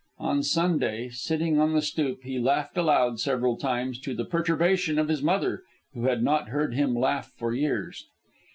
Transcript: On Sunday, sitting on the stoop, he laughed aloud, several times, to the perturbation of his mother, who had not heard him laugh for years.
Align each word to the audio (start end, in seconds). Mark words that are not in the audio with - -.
On 0.17 0.41
Sunday, 0.41 1.09
sitting 1.09 1.59
on 1.59 1.73
the 1.73 1.81
stoop, 1.83 2.23
he 2.23 2.39
laughed 2.39 2.75
aloud, 2.75 3.19
several 3.19 3.55
times, 3.55 3.99
to 3.99 4.15
the 4.15 4.25
perturbation 4.25 4.97
of 4.97 5.09
his 5.09 5.21
mother, 5.21 5.61
who 5.93 6.05
had 6.05 6.23
not 6.23 6.49
heard 6.49 6.73
him 6.73 6.95
laugh 6.95 7.31
for 7.37 7.53
years. 7.53 8.07